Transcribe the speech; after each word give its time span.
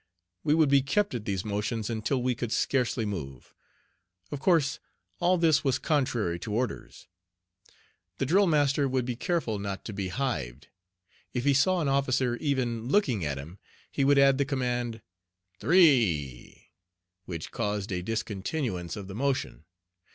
We 0.43 0.55
would 0.55 0.69
be 0.69 0.81
kept 0.81 1.13
at 1.13 1.25
these 1.25 1.45
motions 1.45 1.87
until 1.87 2.23
we 2.23 2.33
could 2.33 2.51
scarcely 2.51 3.05
move. 3.05 3.53
Of 4.31 4.39
course 4.39 4.79
all 5.19 5.37
this 5.37 5.63
was 5.63 5.77
contrary 5.77 6.39
to 6.39 6.51
orders. 6.55 7.07
The 8.17 8.25
drill 8.25 8.47
master 8.47 8.87
would 8.87 9.05
be 9.05 9.15
careful 9.15 9.59
not 9.59 9.85
to 9.85 9.93
be 9.93 10.07
"hived." 10.07 10.69
If 11.35 11.43
he 11.45 11.53
saw 11.53 11.81
an 11.81 11.87
officer 11.87 12.35
even 12.37 12.87
looking 12.87 13.23
at 13.23 13.37
him, 13.37 13.59
he 13.91 14.03
would 14.03 14.17
add 14.17 14.39
the 14.39 14.43
command 14.43 15.03
"three," 15.59 16.71
which 17.25 17.51
caused 17.51 17.91
a 17.91 18.01
discontinuance 18.01 18.95
of 18.95 19.07
the 19.07 19.13
motion. 19.13 19.65